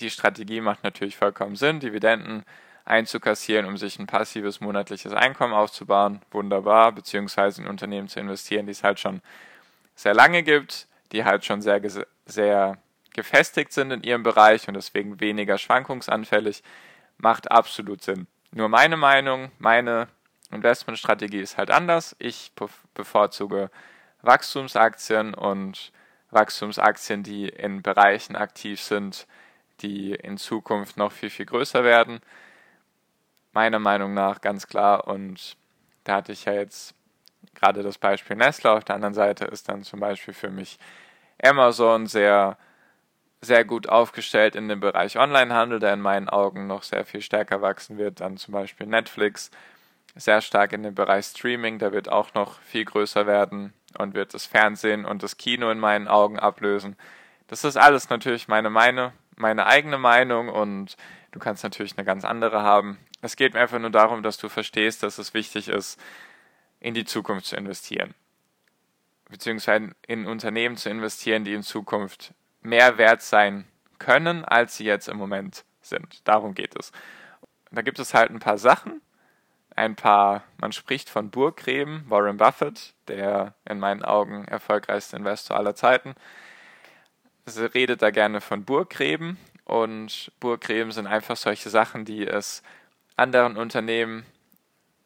die 0.00 0.10
Strategie 0.10 0.60
macht 0.60 0.82
natürlich 0.82 1.16
vollkommen 1.16 1.56
Sinn, 1.56 1.80
Dividenden 1.80 2.44
einzukassieren, 2.84 3.66
um 3.66 3.76
sich 3.76 3.98
ein 3.98 4.06
passives 4.06 4.60
monatliches 4.60 5.12
Einkommen 5.12 5.54
aufzubauen. 5.54 6.20
Wunderbar, 6.30 6.92
beziehungsweise 6.92 7.62
in 7.62 7.68
Unternehmen 7.68 8.08
zu 8.08 8.20
investieren, 8.20 8.66
die 8.66 8.72
es 8.72 8.84
halt 8.84 9.00
schon 9.00 9.22
sehr 9.94 10.14
lange 10.14 10.42
gibt, 10.42 10.86
die 11.12 11.24
halt 11.24 11.44
schon 11.44 11.62
sehr, 11.62 11.80
sehr 12.26 12.78
gefestigt 13.16 13.72
sind 13.72 13.90
in 13.90 14.02
ihrem 14.02 14.22
Bereich 14.22 14.68
und 14.68 14.74
deswegen 14.74 15.18
weniger 15.20 15.58
schwankungsanfällig, 15.58 16.62
macht 17.18 17.50
absolut 17.50 18.02
Sinn. 18.02 18.26
Nur 18.52 18.68
meine 18.68 18.96
Meinung, 18.96 19.50
meine 19.58 20.08
Investmentstrategie 20.50 21.40
ist 21.40 21.56
halt 21.56 21.70
anders. 21.70 22.14
Ich 22.18 22.52
bevorzuge 22.94 23.70
Wachstumsaktien 24.22 25.34
und 25.34 25.92
Wachstumsaktien, 26.30 27.22
die 27.22 27.48
in 27.48 27.82
Bereichen 27.82 28.36
aktiv 28.36 28.80
sind, 28.80 29.26
die 29.80 30.12
in 30.12 30.38
Zukunft 30.38 30.96
noch 30.96 31.12
viel, 31.12 31.30
viel 31.30 31.46
größer 31.46 31.84
werden. 31.84 32.20
Meiner 33.52 33.78
Meinung 33.78 34.14
nach 34.14 34.40
ganz 34.40 34.66
klar. 34.66 35.06
Und 35.08 35.56
da 36.04 36.16
hatte 36.16 36.32
ich 36.32 36.44
ja 36.44 36.52
jetzt 36.52 36.94
gerade 37.54 37.82
das 37.82 37.98
Beispiel 37.98 38.36
Nestle. 38.36 38.70
Auf 38.70 38.84
der 38.84 38.94
anderen 38.94 39.14
Seite 39.14 39.46
ist 39.46 39.68
dann 39.68 39.82
zum 39.82 40.00
Beispiel 40.00 40.34
für 40.34 40.50
mich 40.50 40.78
Amazon 41.42 42.06
sehr, 42.06 42.56
sehr 43.40 43.64
gut 43.64 43.88
aufgestellt 43.88 44.56
in 44.56 44.68
dem 44.68 44.80
Bereich 44.80 45.18
Onlinehandel, 45.18 45.78
der 45.78 45.92
in 45.92 46.00
meinen 46.00 46.28
Augen 46.28 46.66
noch 46.66 46.82
sehr 46.82 47.04
viel 47.04 47.20
stärker 47.20 47.62
wachsen 47.62 47.98
wird. 47.98 48.20
Dann 48.20 48.36
zum 48.36 48.52
Beispiel 48.52 48.86
Netflix 48.86 49.50
sehr 50.14 50.40
stark 50.40 50.72
in 50.72 50.82
dem 50.82 50.94
Bereich 50.94 51.26
Streaming, 51.26 51.78
der 51.78 51.92
wird 51.92 52.08
auch 52.08 52.34
noch 52.34 52.60
viel 52.60 52.84
größer 52.84 53.26
werden 53.26 53.74
und 53.98 54.14
wird 54.14 54.34
das 54.34 54.46
Fernsehen 54.46 55.04
und 55.04 55.22
das 55.22 55.36
Kino 55.36 55.70
in 55.70 55.78
meinen 55.78 56.08
Augen 56.08 56.38
ablösen. 56.38 56.96
Das 57.48 57.64
ist 57.64 57.76
alles 57.76 58.08
natürlich 58.08 58.48
meine, 58.48 58.70
meine, 58.70 59.12
meine 59.36 59.66
eigene 59.66 59.98
Meinung 59.98 60.48
und 60.48 60.96
du 61.32 61.38
kannst 61.38 61.62
natürlich 61.62 61.96
eine 61.96 62.04
ganz 62.04 62.24
andere 62.24 62.62
haben. 62.62 62.98
Es 63.20 63.36
geht 63.36 63.54
mir 63.54 63.60
einfach 63.60 63.78
nur 63.78 63.90
darum, 63.90 64.22
dass 64.22 64.38
du 64.38 64.48
verstehst, 64.48 65.02
dass 65.02 65.18
es 65.18 65.34
wichtig 65.34 65.68
ist, 65.68 66.00
in 66.80 66.94
die 66.94 67.04
Zukunft 67.04 67.46
zu 67.46 67.56
investieren. 67.56 68.14
Beziehungsweise 69.28 69.90
in 70.06 70.26
Unternehmen 70.26 70.76
zu 70.76 70.88
investieren, 70.88 71.44
die 71.44 71.52
in 71.52 71.62
Zukunft 71.62 72.32
mehr 72.66 72.98
wert 72.98 73.22
sein 73.22 73.66
können, 73.98 74.44
als 74.44 74.76
sie 74.76 74.84
jetzt 74.84 75.08
im 75.08 75.16
Moment 75.16 75.64
sind. 75.80 76.26
Darum 76.26 76.54
geht 76.54 76.78
es. 76.78 76.92
da 77.70 77.82
gibt 77.82 77.98
es 77.98 78.14
halt 78.14 78.30
ein 78.30 78.40
paar 78.40 78.58
Sachen, 78.58 79.00
ein 79.74 79.96
paar, 79.96 80.44
man 80.58 80.72
spricht 80.72 81.10
von 81.10 81.30
Burggräben, 81.30 82.04
Warren 82.08 82.38
Buffett, 82.38 82.94
der 83.08 83.54
in 83.68 83.78
meinen 83.78 84.02
Augen 84.02 84.44
erfolgreichste 84.46 85.16
Investor 85.16 85.56
aller 85.56 85.74
Zeiten, 85.74 86.14
Sie 87.48 87.64
redet 87.64 88.02
da 88.02 88.10
gerne 88.10 88.40
von 88.40 88.64
Burggräben 88.64 89.38
und 89.64 90.32
Burggräben 90.40 90.90
sind 90.90 91.06
einfach 91.06 91.36
solche 91.36 91.70
Sachen, 91.70 92.04
die 92.04 92.26
es 92.26 92.62
anderen 93.16 93.56
Unternehmen, 93.56 94.26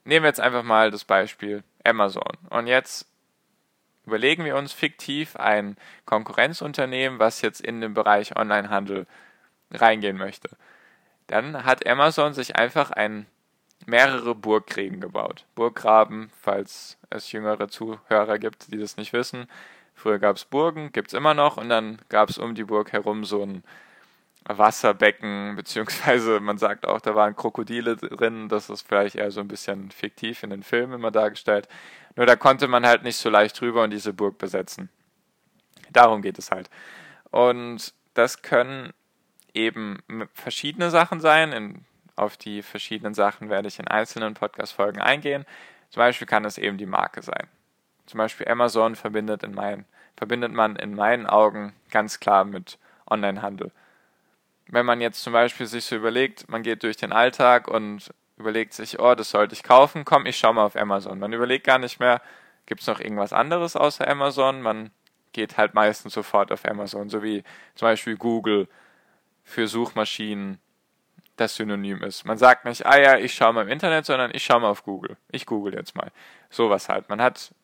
nehmen 0.05 0.25
wir 0.25 0.29
jetzt 0.29 0.41
einfach 0.41 0.63
mal 0.63 0.91
das 0.91 1.05
Beispiel 1.05 1.63
Amazon. 1.85 2.33
Und 2.49 2.67
jetzt 2.67 3.10
überlegen 4.11 4.45
wir 4.45 4.57
uns 4.57 4.73
fiktiv 4.73 5.37
ein 5.37 5.77
Konkurrenzunternehmen, 6.05 7.21
was 7.21 7.43
jetzt 7.43 7.61
in 7.61 7.81
den 7.81 7.95
Bereich 7.95 8.37
Onlinehandel 8.37 9.07
reingehen 9.71 10.17
möchte. 10.17 10.51
Dann 11.29 11.65
hat 11.65 11.87
Amazon 11.87 12.35
sich 12.35 12.57
einfach 12.57 12.91
ein 12.91 13.27
mehrere 13.87 14.35
Burggräben 14.35 15.01
gebaut. 15.01 15.45
Burggraben, 15.55 16.31
falls 16.41 16.99
es 17.09 17.31
jüngere 17.31 17.69
Zuhörer 17.69 18.39
gibt, 18.39 18.73
die 18.73 18.79
das 18.79 18.97
nicht 18.97 19.13
wissen. 19.13 19.47
Früher 19.95 20.19
gab 20.19 20.37
es 20.37 20.45
Burgen, 20.45 20.91
gibt 20.91 21.09
es 21.09 21.15
immer 21.15 21.35
noch, 21.35 21.57
und 21.57 21.69
dann 21.69 22.01
gab 22.09 22.31
es 22.31 22.39
um 22.39 22.57
die 22.57 22.65
Burg 22.65 22.93
herum 22.93 23.25
so 23.25 23.45
ein 23.45 23.63
Wasserbecken, 24.45 25.55
beziehungsweise 25.57 26.41
man 26.41 26.59
sagt 26.59 26.87
auch, 26.87 27.01
da 27.01 27.15
waren 27.15 27.37
Krokodile 27.37 27.97
drin, 27.97 28.49
das 28.49 28.71
ist 28.71 28.87
vielleicht 28.87 29.17
eher 29.17 29.31
so 29.31 29.41
ein 29.41 29.49
bisschen 29.49 29.91
fiktiv 29.91 30.43
in 30.43 30.51
den 30.51 30.63
Filmen 30.63 30.95
immer 30.95 31.11
dargestellt. 31.11 31.69
Nur 32.17 32.27
da 32.27 32.37
konnte 32.37 32.69
man 32.69 32.87
halt 32.87 33.03
nicht 33.03 33.17
so 33.17 33.31
leicht 33.31 33.61
drüber 33.61 33.85
und 33.85 33.91
diese 33.91 34.13
Burg 34.13 34.39
besetzen. 34.39 34.89
Darum 35.91 36.23
geht 36.23 36.39
es 36.39 36.51
halt. 36.51 36.71
Und 37.31 37.95
das 38.15 38.43
können 38.43 38.93
eben 39.55 39.99
verschiedene 40.35 40.91
Sachen 40.91 41.21
sein. 41.21 41.53
In 41.53 41.85
auf 42.21 42.37
die 42.37 42.63
verschiedenen 42.63 43.15
Sachen 43.15 43.49
werde 43.49 43.69
ich 43.69 43.79
in 43.79 43.89
einzelnen 43.89 44.35
Podcast-Folgen 44.35 45.01
eingehen. 45.01 45.47
Zum 45.89 46.01
Beispiel 46.01 46.27
kann 46.27 46.45
es 46.45 46.59
eben 46.59 46.77
die 46.77 46.87
Marke 46.87 47.23
sein. 47.23 47.49
Zum 48.07 48.19
Beispiel 48.19 48.47
Amazon 48.49 48.95
verbindet, 48.95 49.43
in 49.43 49.55
mein, 49.55 49.87
verbindet 50.17 50.53
man 50.53 50.77
in 50.77 50.95
meinen 50.95 51.27
Augen 51.27 51.73
ganz 51.91 52.21
klar 52.21 52.45
mit 52.45 52.79
Onlinehandel. 53.09 53.73
Wenn 54.71 54.87
man 54.87 55.01
jetzt 55.01 55.23
zum 55.23 55.33
Beispiel 55.33 55.67
sich 55.67 55.85
so 55.85 55.97
überlegt, 55.97 56.49
man 56.49 56.63
geht 56.63 56.83
durch 56.83 56.97
den 56.97 57.13
Alltag 57.13 57.69
und 57.69 58.11
überlegt 58.37 58.73
sich, 58.73 58.99
oh, 58.99 59.15
das 59.15 59.31
sollte 59.31 59.55
ich 59.55 59.63
kaufen, 59.63 60.05
komm, 60.05 60.27
ich 60.27 60.39
schau 60.39 60.53
mal 60.53 60.65
auf 60.65 60.77
Amazon. 60.77 61.19
Man 61.19 61.33
überlegt 61.33 61.67
gar 61.67 61.79
nicht 61.79 62.01
mehr, 62.01 62.23
gibt 62.67 62.81
es 62.81 62.87
noch 62.87 63.01
irgendwas 63.01 63.33
anderes 63.33 63.77
außer 63.77 64.07
Amazon? 64.09 64.63
Man 64.63 64.91
geht 65.33 65.57
halt 65.57 65.75
meistens 65.75 66.15
sofort 66.15 66.51
auf 66.53 66.65
Amazon, 66.65 67.09
so 67.09 67.23
wie 67.23 67.43
zum 67.75 67.87
Beispiel 67.87 68.17
Google 68.17 68.69
für 69.45 69.67
Suchmaschinen 69.67 70.61
das 71.37 71.57
Synonym 71.57 72.03
ist. 72.03 72.25
Man 72.25 72.39
sagt 72.39 72.65
nicht, 72.65 72.85
ah 72.87 72.99
ja, 72.99 73.17
ich 73.17 73.35
schaue 73.35 73.53
mal 73.53 73.63
im 73.63 73.69
Internet, 73.69 74.07
sondern 74.07 74.31
ich 74.35 74.45
schaue 74.45 74.61
mal 74.61 74.69
auf 74.69 74.85
Google. 74.85 75.17
Ich 75.31 75.47
google 75.47 75.75
jetzt 75.75 75.97
mal. 75.97 76.13
Sowas 76.51 76.89
halt. 76.89 77.09
Man 77.09 77.21
hat 77.21 77.55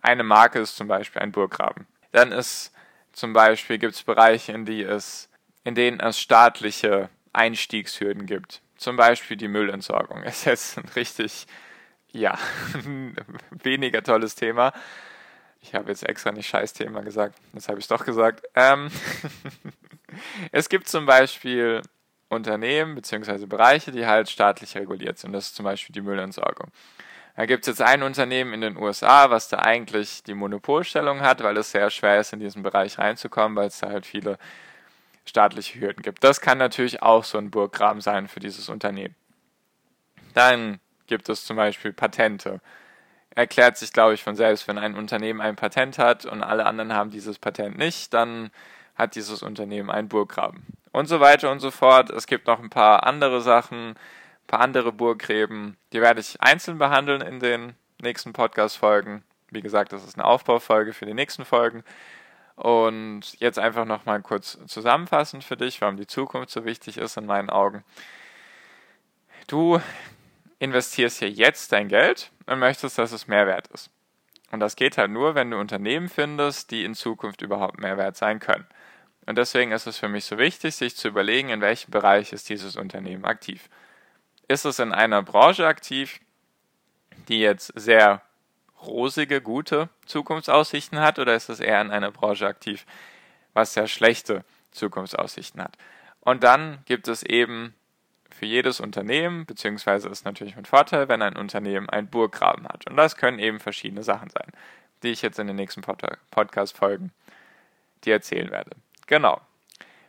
eine 0.00 0.24
Marke, 0.24 0.58
ist 0.58 0.76
zum 0.76 0.88
Beispiel 0.88 1.22
ein 1.22 1.32
Burggraben. 1.32 1.86
Dann 2.10 2.32
ist 2.32 2.72
zum 3.12 3.32
Beispiel 3.32 3.78
gibt 3.78 3.94
es 3.94 4.02
Bereiche, 4.02 4.52
in 4.52 4.64
die 4.64 4.82
es, 4.82 5.30
in 5.64 5.74
denen 5.74 6.00
es 6.00 6.18
staatliche 6.18 7.08
Einstiegshürden 7.32 8.26
gibt. 8.26 8.62
Zum 8.76 8.96
Beispiel 8.96 9.36
die 9.36 9.48
Müllentsorgung. 9.48 10.22
Ist 10.24 10.44
jetzt 10.44 10.78
ein 10.78 10.88
richtig, 10.96 11.46
ja, 12.10 12.38
weniger 13.50 14.02
tolles 14.02 14.34
Thema. 14.34 14.72
Ich 15.60 15.74
habe 15.74 15.90
jetzt 15.90 16.08
extra 16.08 16.32
nicht 16.32 16.48
Scheißthema 16.48 17.02
gesagt, 17.02 17.36
das 17.52 17.68
habe 17.68 17.78
ich 17.78 17.86
doch 17.86 18.04
gesagt. 18.04 18.44
Ähm 18.56 18.90
es 20.52 20.68
gibt 20.68 20.88
zum 20.88 21.06
Beispiel 21.06 21.82
Unternehmen 22.28 22.96
bzw. 22.96 23.46
Bereiche, 23.46 23.92
die 23.92 24.06
halt 24.06 24.28
staatlich 24.28 24.74
reguliert 24.76 25.18
sind. 25.18 25.32
Das 25.32 25.46
ist 25.46 25.54
zum 25.54 25.64
Beispiel 25.64 25.92
die 25.92 26.00
Müllentsorgung. 26.00 26.72
Da 27.36 27.46
gibt 27.46 27.62
es 27.62 27.68
jetzt 27.68 27.82
ein 27.82 28.02
Unternehmen 28.02 28.52
in 28.52 28.60
den 28.60 28.76
USA, 28.76 29.30
was 29.30 29.48
da 29.48 29.58
eigentlich 29.60 30.22
die 30.22 30.34
Monopolstellung 30.34 31.20
hat, 31.20 31.42
weil 31.42 31.56
es 31.56 31.70
sehr 31.70 31.88
schwer 31.90 32.20
ist, 32.20 32.32
in 32.32 32.40
diesen 32.40 32.62
Bereich 32.62 32.98
reinzukommen, 32.98 33.56
weil 33.56 33.68
es 33.68 33.78
da 33.78 33.88
halt 33.88 34.04
viele 34.04 34.38
staatliche 35.24 35.80
Hürden 35.80 36.02
gibt. 36.02 36.24
Das 36.24 36.40
kann 36.40 36.58
natürlich 36.58 37.02
auch 37.02 37.24
so 37.24 37.38
ein 37.38 37.50
Burggraben 37.50 38.00
sein 38.00 38.28
für 38.28 38.40
dieses 38.40 38.68
Unternehmen. 38.68 39.14
Dann 40.34 40.80
gibt 41.06 41.28
es 41.28 41.44
zum 41.44 41.56
Beispiel 41.56 41.92
Patente. 41.92 42.60
Erklärt 43.34 43.76
sich, 43.76 43.92
glaube 43.92 44.14
ich, 44.14 44.22
von 44.22 44.36
selbst, 44.36 44.68
wenn 44.68 44.78
ein 44.78 44.94
Unternehmen 44.94 45.40
ein 45.40 45.56
Patent 45.56 45.98
hat 45.98 46.26
und 46.26 46.42
alle 46.42 46.66
anderen 46.66 46.92
haben 46.92 47.10
dieses 47.10 47.38
Patent 47.38 47.78
nicht, 47.78 48.12
dann 48.12 48.50
hat 48.94 49.14
dieses 49.14 49.42
Unternehmen 49.42 49.90
einen 49.90 50.08
Burggraben 50.08 50.66
und 50.92 51.06
so 51.06 51.20
weiter 51.20 51.50
und 51.50 51.60
so 51.60 51.70
fort. 51.70 52.10
Es 52.10 52.26
gibt 52.26 52.46
noch 52.46 52.60
ein 52.60 52.70
paar 52.70 53.04
andere 53.06 53.40
Sachen, 53.40 53.90
ein 53.90 53.96
paar 54.46 54.60
andere 54.60 54.92
Burggräben, 54.92 55.76
die 55.92 56.00
werde 56.00 56.20
ich 56.20 56.40
einzeln 56.40 56.78
behandeln 56.78 57.22
in 57.22 57.40
den 57.40 57.74
nächsten 58.00 58.32
Podcast-Folgen. 58.32 59.22
Wie 59.50 59.62
gesagt, 59.62 59.92
das 59.92 60.04
ist 60.04 60.16
eine 60.16 60.24
Aufbaufolge 60.24 60.92
für 60.92 61.06
die 61.06 61.14
nächsten 61.14 61.44
Folgen. 61.44 61.84
Und 62.56 63.40
jetzt 63.40 63.58
einfach 63.58 63.84
nochmal 63.84 64.20
kurz 64.22 64.58
zusammenfassend 64.66 65.42
für 65.44 65.56
dich, 65.56 65.80
warum 65.80 65.96
die 65.96 66.06
Zukunft 66.06 66.50
so 66.50 66.64
wichtig 66.64 66.98
ist 66.98 67.16
in 67.16 67.26
meinen 67.26 67.50
Augen. 67.50 67.84
Du 69.46 69.80
investierst 70.58 71.18
hier 71.18 71.30
jetzt 71.30 71.72
dein 71.72 71.88
Geld 71.88 72.30
und 72.46 72.58
möchtest, 72.58 72.98
dass 72.98 73.12
es 73.12 73.26
mehr 73.26 73.46
wert 73.46 73.68
ist. 73.68 73.90
Und 74.52 74.60
das 74.60 74.76
geht 74.76 74.98
halt 74.98 75.10
nur, 75.10 75.34
wenn 75.34 75.50
du 75.50 75.58
Unternehmen 75.58 76.08
findest, 76.08 76.70
die 76.70 76.84
in 76.84 76.94
Zukunft 76.94 77.42
überhaupt 77.42 77.80
mehr 77.80 77.96
wert 77.96 78.16
sein 78.16 78.38
können. 78.38 78.66
Und 79.24 79.38
deswegen 79.38 79.72
ist 79.72 79.86
es 79.86 79.98
für 79.98 80.08
mich 80.08 80.24
so 80.24 80.36
wichtig, 80.36 80.74
sich 80.74 80.96
zu 80.96 81.08
überlegen, 81.08 81.48
in 81.48 81.60
welchem 81.60 81.90
Bereich 81.90 82.32
ist 82.32 82.48
dieses 82.48 82.76
Unternehmen 82.76 83.24
aktiv. 83.24 83.68
Ist 84.48 84.64
es 84.64 84.78
in 84.78 84.92
einer 84.92 85.22
Branche 85.22 85.66
aktiv, 85.66 86.20
die 87.28 87.40
jetzt 87.40 87.72
sehr 87.76 88.20
rosige, 88.86 89.40
gute 89.40 89.88
Zukunftsaussichten 90.06 91.00
hat, 91.00 91.18
oder 91.18 91.34
ist 91.34 91.48
es 91.48 91.60
eher 91.60 91.80
in 91.80 91.90
einer 91.90 92.10
Branche 92.10 92.46
aktiv, 92.46 92.86
was 93.54 93.74
sehr 93.74 93.88
schlechte 93.88 94.44
Zukunftsaussichten 94.70 95.62
hat? 95.62 95.76
Und 96.20 96.44
dann 96.44 96.78
gibt 96.84 97.08
es 97.08 97.22
eben 97.22 97.74
für 98.30 98.46
jedes 98.46 98.80
Unternehmen, 98.80 99.46
beziehungsweise 99.46 100.08
ist 100.08 100.24
natürlich 100.24 100.56
mit 100.56 100.66
Vorteil, 100.66 101.08
wenn 101.08 101.22
ein 101.22 101.36
Unternehmen 101.36 101.88
einen 101.88 102.08
Burggraben 102.08 102.66
hat. 102.66 102.88
Und 102.88 102.96
das 102.96 103.16
können 103.16 103.38
eben 103.38 103.60
verschiedene 103.60 104.02
Sachen 104.02 104.30
sein, 104.30 104.50
die 105.02 105.10
ich 105.10 105.22
jetzt 105.22 105.38
in 105.38 105.46
den 105.46 105.56
nächsten 105.56 105.82
Podcast-Folgen 105.82 107.12
dir 108.04 108.14
erzählen 108.14 108.50
werde. 108.50 108.70
Genau. 109.06 109.40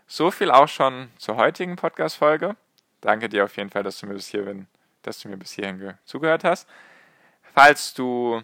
So 0.07 0.31
viel 0.31 0.51
auch 0.51 0.67
schon 0.67 1.09
zur 1.17 1.35
heutigen 1.35 1.75
Podcast-Folge. 1.75 2.55
Danke 3.01 3.29
dir 3.29 3.43
auf 3.43 3.57
jeden 3.57 3.69
Fall, 3.69 3.83
dass 3.83 3.99
du 3.99 4.05
mir 4.05 4.13
bis 4.13 4.27
hierhin, 4.27 4.67
dass 5.01 5.19
du 5.19 5.27
mir 5.27 5.37
bis 5.37 5.51
hierhin 5.51 5.93
zugehört 6.05 6.43
hast. 6.43 6.69
Falls 7.53 7.93
du 7.93 8.41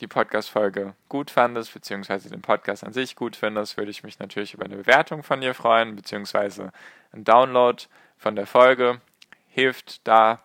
die 0.00 0.06
Podcast-Folge 0.06 0.94
gut 1.08 1.30
fandest, 1.30 1.74
beziehungsweise 1.74 2.30
den 2.30 2.42
Podcast 2.42 2.84
an 2.84 2.92
sich 2.92 3.16
gut 3.16 3.36
findest, 3.36 3.76
würde 3.76 3.90
ich 3.90 4.04
mich 4.04 4.18
natürlich 4.18 4.54
über 4.54 4.64
eine 4.64 4.76
Bewertung 4.76 5.22
von 5.22 5.40
dir 5.40 5.54
freuen, 5.54 5.96
beziehungsweise 5.96 6.72
ein 7.12 7.24
Download 7.24 7.82
von 8.16 8.36
der 8.36 8.46
Folge. 8.46 9.00
Hilft 9.48 10.06
da, 10.06 10.42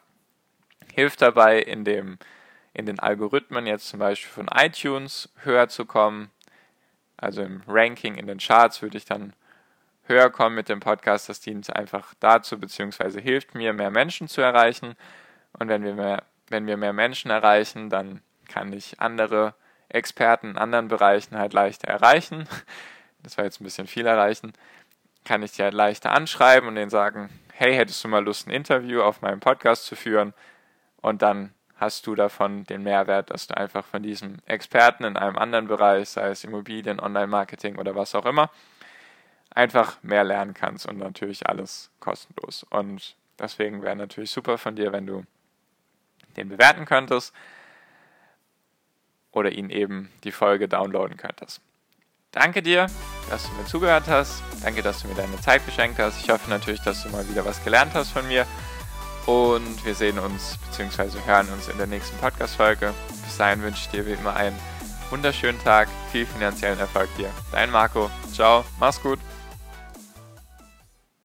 hilft 0.93 1.21
dabei, 1.21 1.59
in 1.59 1.85
dem, 1.85 2.17
in 2.73 2.85
den 2.85 2.99
Algorithmen 2.99 3.67
jetzt 3.67 3.89
zum 3.89 3.99
Beispiel 3.99 4.31
von 4.31 4.47
iTunes 4.47 5.29
höher 5.43 5.67
zu 5.69 5.85
kommen, 5.85 6.31
also 7.17 7.41
im 7.41 7.61
Ranking, 7.67 8.15
in 8.15 8.27
den 8.27 8.39
Charts 8.39 8.81
würde 8.81 8.97
ich 8.97 9.05
dann 9.05 9.33
höher 10.05 10.29
kommen 10.29 10.55
mit 10.55 10.67
dem 10.67 10.79
Podcast. 10.79 11.29
Das 11.29 11.39
dient 11.39 11.73
einfach 11.73 12.13
dazu, 12.19 12.59
beziehungsweise 12.59 13.21
hilft 13.21 13.55
mir, 13.55 13.73
mehr 13.73 13.91
Menschen 13.91 14.27
zu 14.27 14.41
erreichen. 14.41 14.95
Und 15.57 15.69
wenn 15.69 15.83
wir 15.83 15.93
mehr, 15.93 16.23
wenn 16.49 16.67
wir 16.67 16.75
mehr 16.75 16.93
Menschen 16.93 17.31
erreichen, 17.31 17.89
dann 17.89 18.21
kann 18.53 18.71
ich 18.71 18.99
andere 18.99 19.55
Experten 19.89 20.51
in 20.51 20.57
anderen 20.57 20.87
Bereichen 20.87 21.37
halt 21.37 21.53
leichter 21.53 21.87
erreichen. 21.87 22.47
Das 23.23 23.37
war 23.37 23.45
jetzt 23.45 23.61
ein 23.61 23.63
bisschen 23.63 23.87
viel 23.87 24.05
erreichen. 24.05 24.51
Kann 25.23 25.43
ich 25.43 25.53
die 25.53 25.63
halt 25.63 25.73
leichter 25.73 26.11
anschreiben 26.11 26.67
und 26.67 26.75
denen 26.75 26.89
sagen, 26.89 27.29
hey, 27.53 27.73
hättest 27.73 28.03
du 28.03 28.09
mal 28.09 28.23
Lust, 28.23 28.45
ein 28.45 28.51
Interview 28.51 29.01
auf 29.01 29.21
meinem 29.21 29.39
Podcast 29.39 29.85
zu 29.85 29.95
führen? 29.95 30.33
Und 30.97 31.21
dann 31.21 31.53
hast 31.77 32.05
du 32.05 32.15
davon 32.15 32.65
den 32.65 32.83
Mehrwert, 32.83 33.31
dass 33.31 33.47
du 33.47 33.55
einfach 33.55 33.85
von 33.85 34.03
diesem 34.03 34.39
Experten 34.45 35.05
in 35.05 35.15
einem 35.15 35.37
anderen 35.37 35.67
Bereich, 35.67 36.09
sei 36.09 36.27
es 36.27 36.43
Immobilien, 36.43 36.99
Online-Marketing 36.99 37.77
oder 37.77 37.95
was 37.95 38.13
auch 38.13 38.25
immer, 38.25 38.51
einfach 39.51 40.03
mehr 40.03 40.25
lernen 40.25 40.53
kannst 40.53 40.85
und 40.85 40.97
natürlich 40.97 41.47
alles 41.47 41.91
kostenlos. 42.01 42.63
Und 42.69 43.15
deswegen 43.39 43.81
wäre 43.81 43.95
natürlich 43.95 44.31
super 44.31 44.57
von 44.57 44.75
dir, 44.75 44.91
wenn 44.91 45.07
du 45.07 45.23
den 46.35 46.49
bewerten 46.49 46.85
könntest 46.85 47.33
oder 49.33 49.51
ihn 49.51 49.69
eben 49.69 50.09
die 50.23 50.31
Folge 50.31 50.69
downloaden 50.69 51.17
könntest. 51.17 51.61
Danke 52.31 52.63
dir, 52.63 52.87
dass 53.29 53.43
du 53.43 53.55
mir 53.55 53.65
zugehört 53.65 54.05
hast. 54.07 54.41
Danke, 54.63 54.81
dass 54.81 55.01
du 55.01 55.07
mir 55.07 55.15
deine 55.15 55.39
Zeit 55.41 55.65
geschenkt 55.65 55.99
hast. 55.99 56.19
Ich 56.23 56.29
hoffe 56.29 56.49
natürlich, 56.49 56.81
dass 56.81 57.03
du 57.03 57.09
mal 57.09 57.27
wieder 57.29 57.45
was 57.45 57.63
gelernt 57.63 57.93
hast 57.93 58.11
von 58.11 58.27
mir. 58.27 58.47
Und 59.25 59.85
wir 59.85 59.95
sehen 59.95 60.19
uns 60.19 60.57
bzw. 60.69 61.19
hören 61.25 61.47
uns 61.49 61.67
in 61.67 61.77
der 61.77 61.87
nächsten 61.87 62.17
Podcast-Folge. 62.17 62.93
Bis 63.23 63.37
dahin 63.37 63.61
wünsche 63.61 63.81
ich 63.83 63.89
dir 63.89 64.05
wie 64.05 64.13
immer 64.13 64.35
einen 64.35 64.57
wunderschönen 65.11 65.61
Tag, 65.63 65.87
viel 66.11 66.25
finanziellen 66.25 66.79
Erfolg 66.79 67.07
dir. 67.17 67.29
Dein 67.51 67.69
Marco. 67.69 68.09
Ciao, 68.33 68.65
mach's 68.79 69.01
gut. 69.01 69.19